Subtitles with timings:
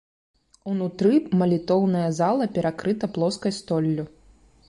[0.71, 4.03] Унутры малітоўная зала перакрыта плоскай столлю.